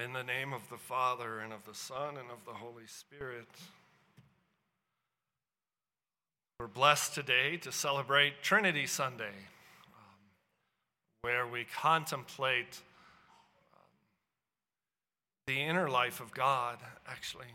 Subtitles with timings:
[0.00, 3.46] In the name of the Father, and of the Son, and of the Holy Spirit.
[6.58, 9.34] We're blessed today to celebrate Trinity Sunday,
[9.94, 10.18] um,
[11.20, 12.80] where we contemplate
[13.74, 13.82] um,
[15.46, 17.52] the inner life of God, actually.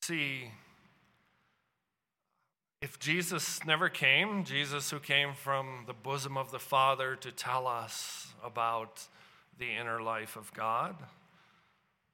[0.00, 0.50] See,
[2.80, 7.66] if Jesus never came, Jesus who came from the bosom of the Father to tell
[7.66, 9.06] us about
[9.60, 10.96] the inner life of God.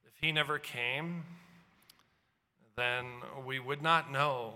[0.04, 1.24] If he never came,
[2.76, 3.06] then
[3.46, 4.54] we would not know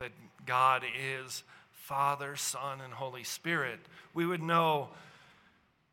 [0.00, 0.10] that
[0.44, 3.78] God is Father, Son, and Holy Spirit.
[4.12, 4.88] We would know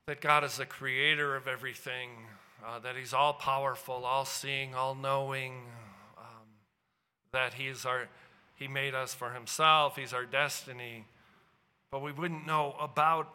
[0.08, 2.10] that God is the creator of everything,
[2.66, 5.62] uh, that He's all powerful, all seeing, all knowing,
[6.18, 6.48] um,
[7.32, 8.08] that He's our,
[8.56, 11.06] He made us for Himself, He's our destiny.
[11.92, 13.32] But we wouldn't know about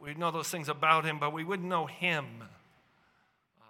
[0.00, 2.26] we know those things about him, but we wouldn't know him.
[3.60, 3.64] Uh,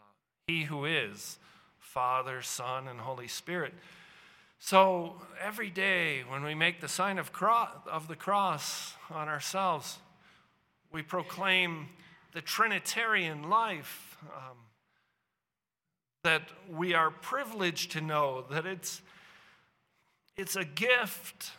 [0.47, 1.39] he who is
[1.78, 3.75] Father, Son, and Holy Spirit.
[4.59, 9.98] So every day when we make the sign of, cross, of the cross on ourselves,
[10.93, 11.89] we proclaim
[12.33, 14.17] the Trinitarian life.
[14.34, 14.59] Um,
[16.23, 19.03] that we are privileged to know that it's,
[20.37, 21.50] it's a gift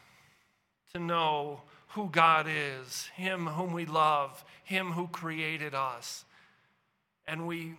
[0.94, 1.62] to know
[1.94, 6.26] who God is, Him whom we love, Him who created us.
[7.28, 7.76] And we,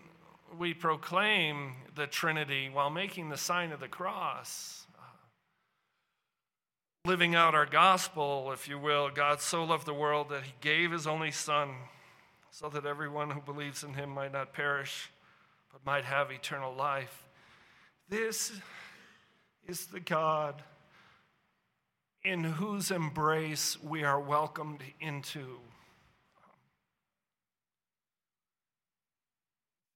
[0.57, 4.87] we proclaim the Trinity while making the sign of the cross.
[4.97, 5.03] Uh,
[7.05, 10.93] living out our gospel, if you will, God so loved the world that He gave
[10.93, 11.71] His only Son
[12.51, 15.11] so that everyone who believes in Him might not perish,
[15.73, 17.25] but might have eternal life.
[18.09, 18.53] This
[19.67, 20.63] is the God
[22.25, 25.59] in whose embrace we are welcomed into.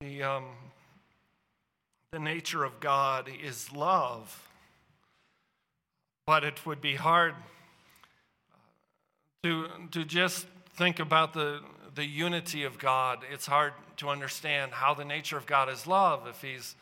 [0.01, 0.45] The, um,
[2.13, 4.49] the nature of God is love,
[6.27, 7.35] but it would be hard
[9.43, 10.47] to, to just
[10.77, 11.61] think about the,
[11.95, 13.21] the unity of God.
[13.33, 16.77] It's hard to understand how the nature of God is love if He's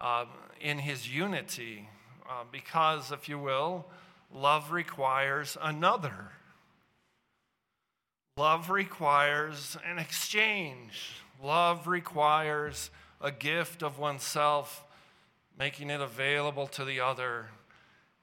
[0.00, 0.26] uh,
[0.60, 1.88] in His unity,
[2.28, 3.86] uh, because, if you will,
[4.32, 6.32] Love requires another.
[8.36, 11.16] Love requires an exchange.
[11.42, 12.90] Love requires
[13.20, 14.84] a gift of oneself,
[15.58, 17.48] making it available to the other,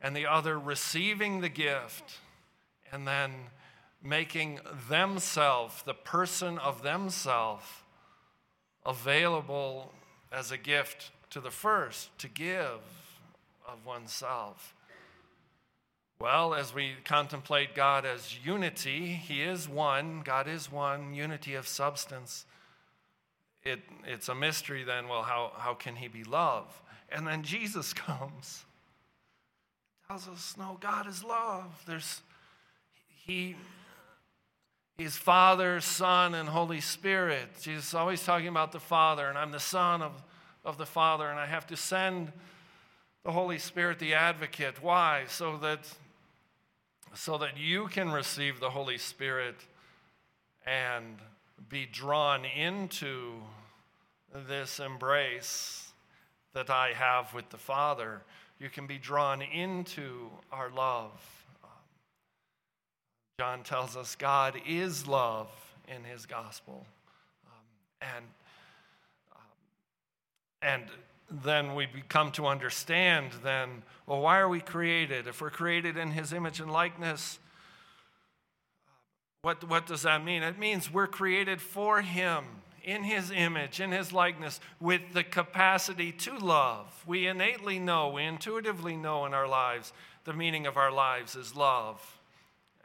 [0.01, 2.19] and the other receiving the gift,
[2.91, 3.31] and then
[4.01, 4.59] making
[4.89, 7.65] themselves, the person of themselves,
[8.85, 9.93] available
[10.31, 12.79] as a gift to the first, to give
[13.67, 14.73] of oneself.
[16.19, 21.67] Well, as we contemplate God as unity, He is one, God is one, unity of
[21.67, 22.45] substance.
[23.63, 26.81] It, it's a mystery then, well, how, how can He be love?
[27.09, 28.65] And then Jesus comes,
[30.07, 31.83] tells us, no, God is love.
[31.85, 32.21] There's,
[33.07, 33.55] He
[34.97, 37.49] is Father, Son, and Holy Spirit.
[37.61, 40.23] Jesus is always talking about the Father, and I'm the Son of,
[40.65, 42.31] of the Father, and I have to send
[43.23, 44.81] the Holy Spirit, the advocate.
[44.81, 45.25] Why?
[45.27, 45.81] So that
[47.13, 49.55] so that you can receive the Holy Spirit
[50.65, 51.17] and
[51.69, 53.33] be drawn into
[54.47, 55.91] this embrace
[56.53, 58.21] that I have with the Father.
[58.59, 61.11] You can be drawn into our love.
[61.63, 61.69] Um,
[63.39, 65.49] John tells us God is love
[65.87, 66.85] in his gospel.
[67.45, 68.25] Um, and,
[69.31, 69.41] um,
[70.61, 70.83] and
[71.29, 75.27] then we come to understand then, well, why are we created?
[75.27, 77.39] If we're created in his image and likeness,
[79.41, 80.43] what, what does that mean?
[80.43, 82.45] It means we're created for him,
[82.83, 87.03] in his image, in his likeness, with the capacity to love.
[87.05, 89.91] We innately know, we intuitively know in our lives,
[90.23, 92.19] the meaning of our lives is love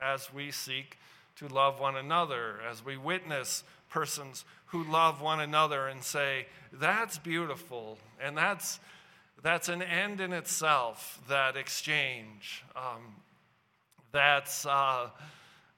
[0.01, 0.99] as we seek
[1.37, 3.63] to love one another, as we witness
[3.93, 7.99] persons who love one another and say, that's beautiful.
[8.21, 8.81] And that's,
[9.43, 12.65] that's an end in itself, that exchange.
[12.75, 13.17] Um,
[14.11, 15.11] that's, uh,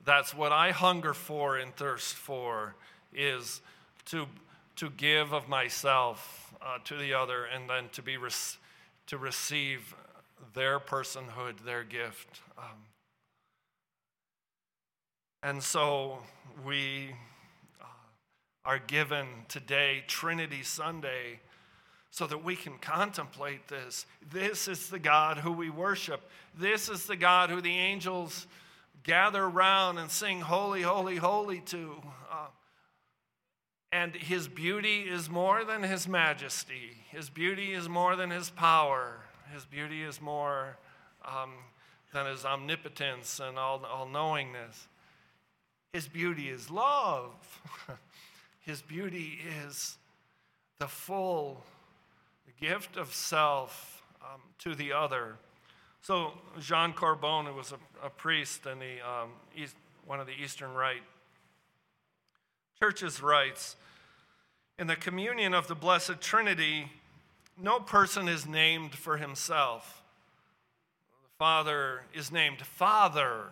[0.04, 2.76] that's what I hunger for and thirst for
[3.12, 3.60] is
[4.06, 4.26] to,
[4.76, 8.58] to give of myself uh, to the other and then to, be res-
[9.08, 9.94] to receive
[10.54, 12.40] their personhood, their gift.
[12.56, 12.64] Um,
[15.42, 16.18] and so
[16.64, 17.14] we
[18.64, 21.40] are given today, Trinity Sunday,
[22.10, 24.06] so that we can contemplate this.
[24.32, 26.30] This is the God who we worship.
[26.56, 28.46] This is the God who the angels
[29.02, 31.96] gather around and sing, Holy, Holy, Holy to.
[32.30, 32.46] Uh,
[33.92, 37.04] And his beauty is more than his majesty.
[37.10, 39.20] His beauty is more than his power.
[39.52, 40.76] His beauty is more
[41.24, 41.52] um,
[42.12, 44.88] than his omnipotence and all, all knowingness.
[45.92, 47.34] His beauty is love.
[48.64, 49.96] his beauty is
[50.78, 51.62] the full
[52.60, 55.36] gift of self um, to the other.
[56.00, 59.74] So, Jean Corbon, who was a, a priest in the, um, East,
[60.06, 61.02] one of the Eastern Rite
[62.78, 63.76] churches, writes
[64.78, 66.90] In the communion of the Blessed Trinity,
[67.60, 70.02] no person is named for himself.
[71.22, 73.44] The Father is named Father.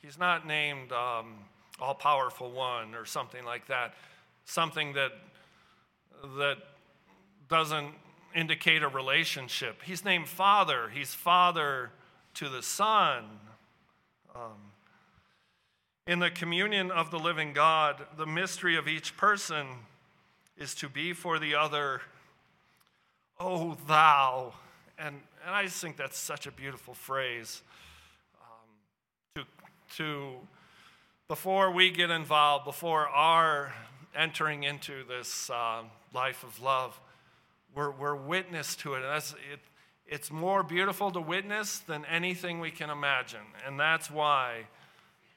[0.00, 1.34] He's not named um,
[1.80, 3.94] All Powerful One or something like that,
[4.44, 5.12] something that,
[6.38, 6.58] that
[7.48, 7.94] doesn't
[8.34, 9.82] indicate a relationship.
[9.84, 11.90] He's named Father, He's Father
[12.34, 13.24] to the Son.
[14.34, 14.72] Um,
[16.06, 19.66] in the communion of the living God, the mystery of each person
[20.56, 22.00] is to be for the other,
[23.38, 24.54] oh, thou.
[24.98, 27.62] And, and I just think that's such a beautiful phrase.
[28.40, 29.44] Um, to,
[29.96, 30.32] to,
[31.28, 33.72] before we get involved, before our
[34.14, 35.82] entering into this uh,
[36.14, 36.98] life of love,
[37.74, 39.02] we're, we're witness to it.
[39.02, 39.60] And that's, it,
[40.06, 43.40] it's more beautiful to witness than anything we can imagine.
[43.66, 44.66] And that's why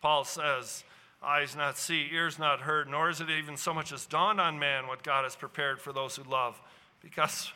[0.02, 0.84] Paul says,
[1.24, 4.60] Eyes not see, ears not heard, nor is it even so much as dawned on
[4.60, 6.62] man what God has prepared for those who love.
[7.02, 7.52] Because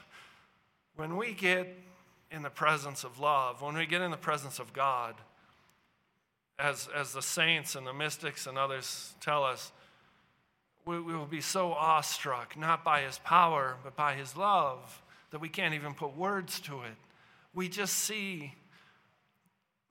[0.96, 1.78] when we get
[2.32, 5.14] in the presence of love, when we get in the presence of God,
[6.58, 9.72] as, as the saints and the mystics and others tell us,
[10.90, 15.48] we, will be so awestruck, not by his power, but by his love, that we
[15.48, 16.96] can't even put words to it.
[17.54, 18.56] We just see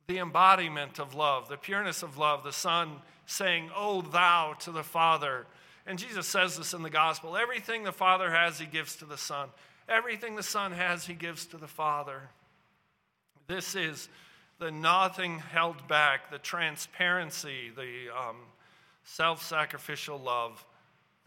[0.09, 2.97] the embodiment of love, the pureness of love, the Son
[3.27, 5.47] saying, Oh, thou to the Father.
[5.87, 9.19] And Jesus says this in the gospel everything the Father has, he gives to the
[9.19, 9.49] Son.
[9.89, 12.23] Everything the Son has, he gives to the Father.
[13.47, 14.09] This is
[14.59, 18.37] the nothing held back, the transparency, the um,
[19.05, 20.65] self sacrificial love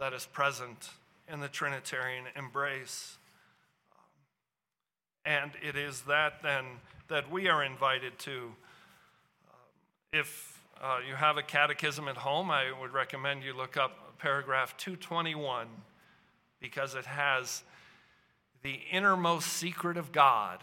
[0.01, 0.89] that is present
[1.31, 3.19] in the Trinitarian embrace.
[5.25, 6.65] And it is that then
[7.07, 8.31] that we are invited to.
[8.41, 9.59] Um,
[10.11, 14.75] if uh, you have a catechism at home, I would recommend you look up paragraph
[14.77, 15.67] 221
[16.59, 17.61] because it has
[18.63, 20.61] the innermost secret of God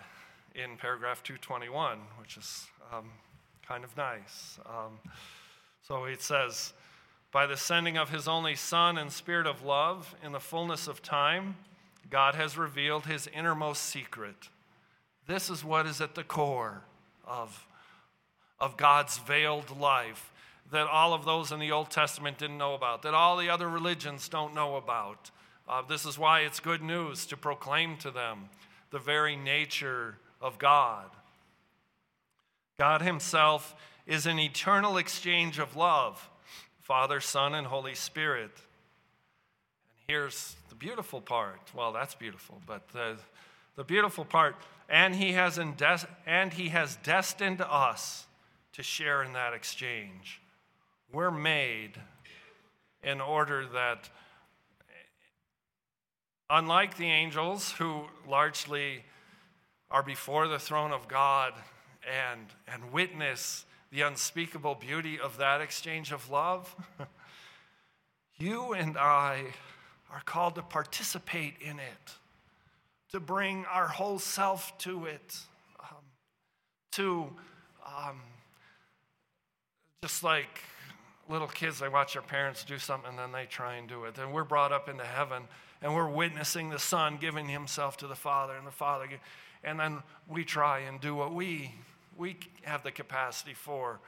[0.57, 3.13] in paragraph 221, which is um,
[3.65, 4.59] kind of nice.
[4.67, 4.99] Um,
[5.87, 6.73] so it says,
[7.31, 11.03] by the sending of his only Son and Spirit of love in the fullness of
[11.03, 11.57] time,
[12.11, 14.49] God has revealed his innermost secret.
[15.27, 16.83] This is what is at the core
[17.27, 17.67] of,
[18.59, 20.33] of God's veiled life
[20.71, 23.69] that all of those in the Old Testament didn't know about, that all the other
[23.69, 25.31] religions don't know about.
[25.69, 28.49] Uh, this is why it's good news to proclaim to them
[28.91, 31.07] the very nature of God.
[32.79, 33.75] God Himself
[34.07, 36.29] is an eternal exchange of love.
[36.89, 38.51] Father, Son, and Holy Spirit.
[39.91, 41.61] And here's the beautiful part.
[41.77, 43.19] Well, that's beautiful, but the,
[43.77, 44.57] the beautiful part,
[44.89, 48.27] and he has indes- and he has destined us
[48.73, 50.41] to share in that exchange.
[51.13, 52.01] We're made
[53.03, 54.09] in order that
[56.49, 59.05] unlike the angels who largely
[59.91, 61.53] are before the throne of God
[62.33, 66.75] and, and witness the unspeakable beauty of that exchange of love,
[68.39, 69.45] you and I
[70.13, 72.13] are called to participate in it,
[73.13, 75.39] to bring our whole self to it,
[75.81, 75.97] um,
[76.93, 77.31] to
[77.87, 78.21] um,
[80.03, 80.63] just like
[81.29, 84.19] little kids, they watch their parents do something and then they try and do it.
[84.19, 85.43] And we're brought up into heaven
[85.83, 89.07] and we're witnessing the Son giving himself to the Father and the Father.
[89.63, 91.75] And then we try and do what we
[92.19, 94.01] we have the capacity for,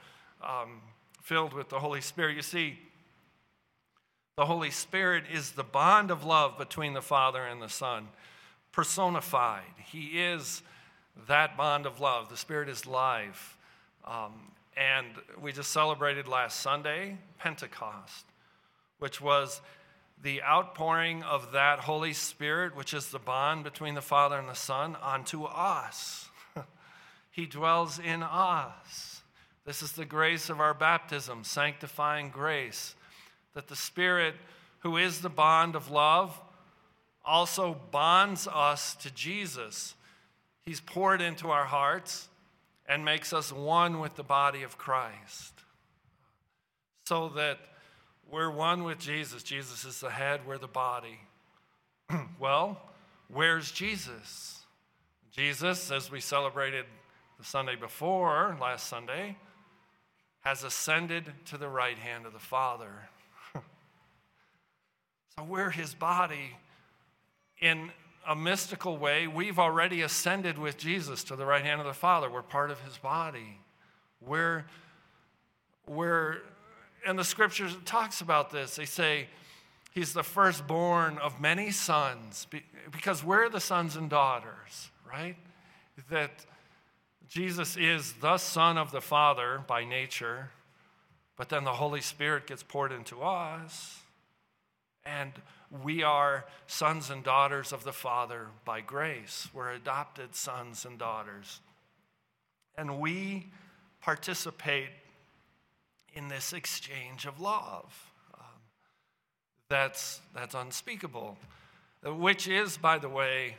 [0.43, 0.83] um,
[1.23, 2.37] filled with the Holy Spirit.
[2.37, 2.79] You see,
[4.37, 8.09] the Holy Spirit is the bond of love between the Father and the Son,
[8.73, 9.63] personified.
[9.85, 10.63] He is
[11.29, 12.29] that bond of love.
[12.31, 13.57] The Spirit is life.
[14.05, 14.33] Um,
[14.77, 15.07] and
[15.41, 18.25] we just celebrated last Sunday Pentecost,
[18.99, 19.61] which was
[20.23, 24.55] the outpouring of that Holy Spirit, which is the bond between the Father and the
[24.55, 26.30] Son, onto us.
[27.31, 29.23] He dwells in us.
[29.65, 32.95] This is the grace of our baptism, sanctifying grace,
[33.55, 34.35] that the Spirit,
[34.81, 36.41] who is the bond of love,
[37.25, 39.95] also bonds us to Jesus.
[40.63, 42.29] He's poured into our hearts
[42.87, 45.53] and makes us one with the body of Christ.
[47.05, 47.59] So that
[48.31, 49.43] we're one with Jesus.
[49.43, 51.21] Jesus is the head, we're the body.
[52.41, 52.81] well,
[53.29, 54.65] where's Jesus?
[55.31, 56.87] Jesus, as we celebrated
[57.41, 59.35] the Sunday before, last Sunday,
[60.41, 63.09] has ascended to the right hand of the Father.
[63.55, 63.63] so
[65.49, 66.59] we're his body.
[67.59, 67.93] In
[68.29, 72.31] a mystical way, we've already ascended with Jesus to the right hand of the Father.
[72.31, 73.59] We're part of his body.
[74.21, 74.67] We're,
[75.87, 76.43] we're,
[77.07, 78.77] and the scriptures talks about this.
[78.77, 79.29] They say
[79.93, 82.47] he's the firstborn of many sons
[82.93, 85.37] because we're the sons and daughters, right?
[86.11, 86.45] That
[87.31, 90.51] Jesus is the Son of the Father by nature,
[91.37, 94.01] but then the Holy Spirit gets poured into us,
[95.07, 95.31] and
[95.85, 99.47] we are sons and daughters of the Father by grace.
[99.55, 101.61] We're adopted sons and daughters.
[102.77, 103.47] And we
[104.01, 104.91] participate
[106.13, 108.11] in this exchange of love.
[108.35, 108.45] Um,
[109.69, 111.39] that's, that's unspeakable,
[112.05, 113.55] which is, by the way,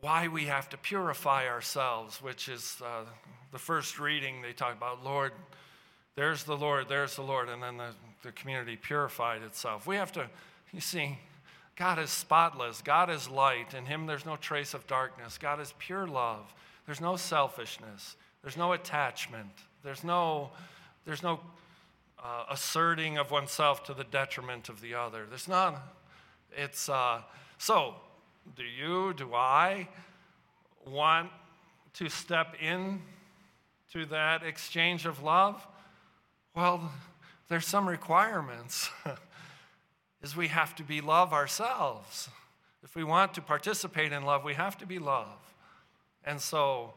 [0.00, 3.04] why we have to purify ourselves, which is uh,
[3.50, 5.32] the first reading they talk about, Lord,
[6.14, 7.90] there's the Lord, there's the Lord, and then the,
[8.22, 9.86] the community purified itself.
[9.86, 10.28] We have to,
[10.72, 11.18] you see,
[11.76, 15.38] God is spotless, God is light, in Him there's no trace of darkness.
[15.38, 16.52] God is pure love,
[16.86, 19.50] there's no selfishness, there's no attachment,
[19.82, 20.50] there's no,
[21.06, 21.40] there's no
[22.22, 25.24] uh, asserting of oneself to the detriment of the other.
[25.28, 25.80] There's not,
[26.56, 27.22] it's, uh,
[27.58, 27.94] so
[28.56, 29.88] do you, do I
[30.86, 31.30] want
[31.94, 33.02] to step in
[33.92, 35.66] to that exchange of love?
[36.54, 36.92] Well,
[37.48, 38.90] there's some requirements.
[40.22, 42.28] is we have to be love ourselves.
[42.82, 45.54] If we want to participate in love, we have to be love.
[46.24, 46.94] And so,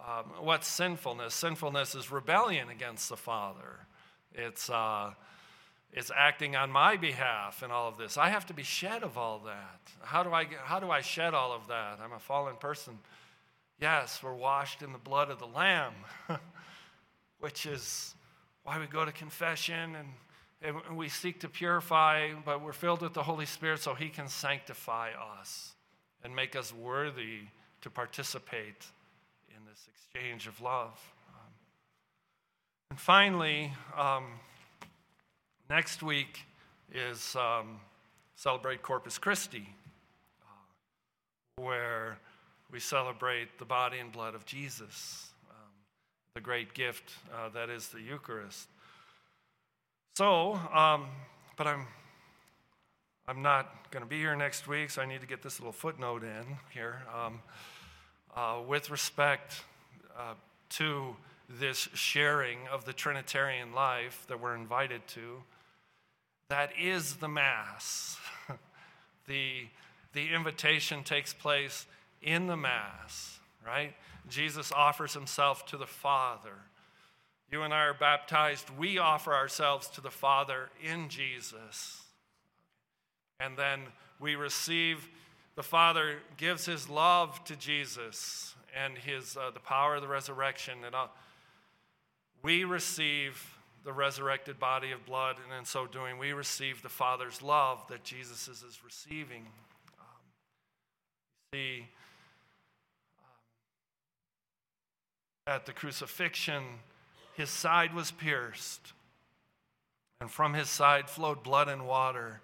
[0.00, 1.34] um, what's sinfulness?
[1.34, 3.86] Sinfulness is rebellion against the Father.
[4.32, 5.12] It's uh,
[5.96, 8.18] is acting on my behalf in all of this.
[8.18, 9.80] I have to be shed of all that.
[10.02, 11.98] How do I, how do I shed all of that?
[12.04, 12.98] I'm a fallen person.
[13.80, 15.94] Yes, we're washed in the blood of the Lamb,
[17.40, 18.14] which is
[18.62, 23.14] why we go to confession and, and we seek to purify, but we're filled with
[23.14, 25.72] the Holy Spirit so He can sanctify us
[26.22, 27.40] and make us worthy
[27.80, 28.86] to participate
[29.48, 31.00] in this exchange of love.
[31.30, 31.52] Um,
[32.90, 34.24] and finally, um,
[35.68, 36.46] Next week
[36.94, 37.80] is um,
[38.36, 39.68] celebrate Corpus Christi,
[40.40, 42.18] uh, where
[42.70, 45.72] we celebrate the body and blood of Jesus, um,
[46.34, 48.68] the great gift uh, that is the Eucharist.
[50.14, 51.08] So, um,
[51.56, 51.88] but I'm
[53.26, 55.72] I'm not going to be here next week, so I need to get this little
[55.72, 57.02] footnote in here.
[57.12, 57.40] Um,
[58.36, 59.62] uh, with respect
[60.16, 60.34] uh,
[60.68, 61.16] to
[61.48, 65.42] this sharing of the Trinitarian life that we're invited to,
[66.48, 68.18] that is the Mass.
[69.26, 69.66] the,
[70.12, 71.86] the invitation takes place
[72.22, 73.94] in the Mass, right?
[74.28, 76.54] Jesus offers himself to the Father.
[77.50, 78.70] You and I are baptized.
[78.76, 82.02] We offer ourselves to the Father in Jesus.
[83.38, 83.82] And then
[84.18, 85.08] we receive,
[85.54, 90.78] the Father gives his love to Jesus and his, uh, the power of the resurrection.
[90.84, 91.06] And uh,
[92.42, 93.55] we receive
[93.86, 98.02] the resurrected body of blood, and in so doing, we receive the Father's love that
[98.02, 99.46] Jesus is, is receiving.
[100.00, 100.06] Um,
[101.54, 101.86] see,
[105.46, 106.64] um, at the crucifixion,
[107.36, 108.92] his side was pierced,
[110.20, 112.40] and from his side flowed blood and water.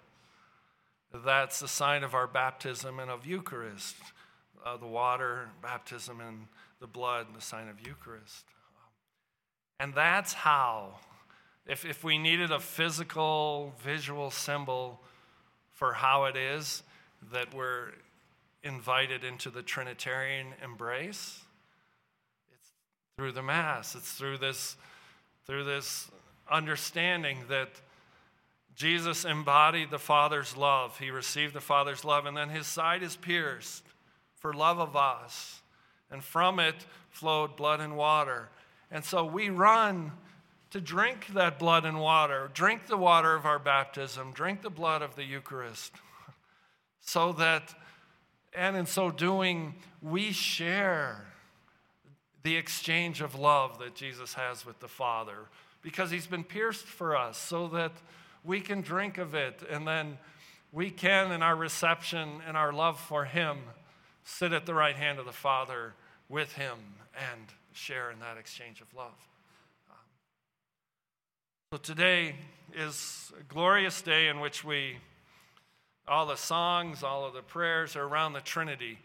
[1.25, 3.97] That's the sign of our baptism and of Eucharist.
[4.65, 6.47] Uh, the water, baptism, and
[6.79, 8.45] the blood, the sign of Eucharist.
[9.77, 10.99] And that's how
[11.65, 14.99] if, if we needed a physical, visual symbol
[15.71, 16.83] for how it is
[17.31, 17.91] that we're
[18.63, 21.41] invited into the Trinitarian embrace,
[22.53, 22.69] it's
[23.17, 23.95] through the Mass.
[23.95, 24.75] It's through this,
[25.45, 26.09] through this
[26.51, 27.69] understanding that
[28.75, 30.97] Jesus embodied the Father's love.
[30.99, 33.83] He received the Father's love, and then his side is pierced
[34.35, 35.61] for love of us.
[36.11, 36.75] And from it
[37.09, 38.49] flowed blood and water.
[38.91, 40.11] And so we run
[40.73, 45.03] to drink that blood and water, drink the water of our baptism, drink the blood
[45.03, 45.91] of the Eucharist,
[46.99, 47.75] so that,
[48.55, 51.27] and in so doing, we share
[52.41, 55.45] the exchange of love that Jesus has with the Father
[55.83, 57.91] because he's been pierced for us so that
[58.43, 60.17] we can drink of it and then
[60.71, 63.59] we can, in our reception and our love for him,
[64.23, 65.93] sit at the right hand of the Father
[66.29, 66.79] with him
[67.31, 67.41] and
[67.73, 69.13] share in that exchange of love.
[71.73, 72.35] So today
[72.75, 74.97] is a glorious day in which we,
[76.07, 78.99] all the songs, all of the prayers are around the Trinity,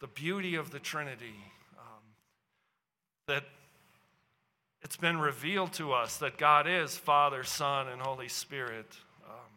[0.00, 1.32] the beauty of the Trinity.
[1.78, 2.02] Um,
[3.26, 3.44] that
[4.82, 8.98] it's been revealed to us that God is Father, Son, and Holy Spirit.
[9.24, 9.52] Um,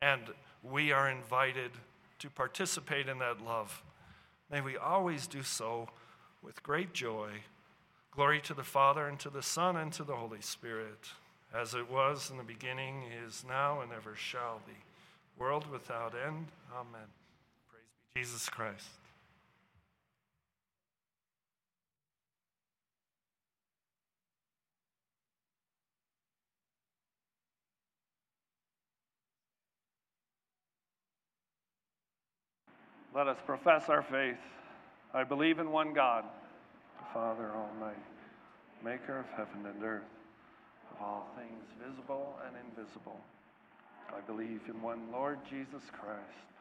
[0.00, 0.22] and
[0.64, 1.70] we are invited
[2.18, 3.84] to participate in that love.
[4.50, 5.90] May we always do so
[6.42, 7.28] with great joy.
[8.10, 11.12] Glory to the Father, and to the Son, and to the Holy Spirit
[11.54, 14.72] as it was in the beginning, is now, and ever shall be,
[15.38, 16.46] world without end.
[16.74, 17.08] Amen.
[17.68, 18.86] Praise be Jesus Christ.
[33.14, 34.38] Let us profess our faith.
[35.12, 36.24] I believe in one God,
[36.98, 38.00] the Father Almighty,
[38.82, 40.02] maker of heaven and earth
[41.02, 43.18] all things visible and invisible.
[44.14, 46.51] I believe in one Lord Jesus Christ